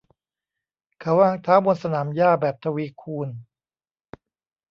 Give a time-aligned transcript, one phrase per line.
[0.99, 3.29] เขาวางเท้าบนสนามหญ้าแบบทวีคูณ